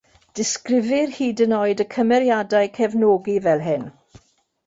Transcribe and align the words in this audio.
Disgrifir 0.37 1.11
hyd 1.17 1.43
yn 1.45 1.53
oed 1.57 1.83
y 1.85 1.87
cymeriadau 1.95 2.71
cefnogi 2.79 3.35
fel 3.49 3.65
hyn. 3.67 3.85